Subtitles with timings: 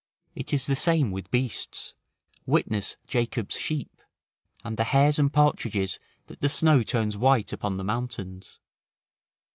[0.33, 1.93] It is the same with beasts;
[2.47, 4.01] witness Jacob's sheep,
[4.63, 8.59] and the hares and partridges that the snow turns white upon the mountains.